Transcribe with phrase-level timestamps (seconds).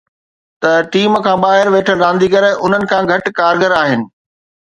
[0.61, 4.01] ته ٽيم کان ٻاهر ويٺل رانديگر انهن کان گهٽ ڪارگر آهن.